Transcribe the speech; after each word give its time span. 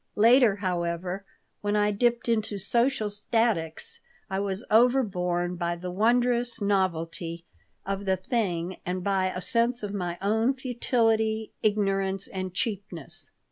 Later, 0.15 0.55
however, 0.55 1.25
when 1.61 1.75
I 1.75 1.91
dipped 1.91 2.27
into 2.27 2.57
Social 2.57 3.07
Statics, 3.07 4.01
I 4.31 4.39
was 4.39 4.65
over 4.71 5.03
borne 5.03 5.57
by 5.57 5.75
the 5.75 5.91
wondrous 5.91 6.59
novelty 6.59 7.45
of 7.85 8.05
the 8.05 8.17
thing 8.17 8.77
and 8.83 9.03
by 9.03 9.27
a 9.27 9.41
sense 9.41 9.83
of 9.83 9.93
my 9.93 10.17
own 10.19 10.55
futility, 10.55 11.51
ignorance, 11.61 12.27
and 12.27 12.51
cheapness. 12.51 13.29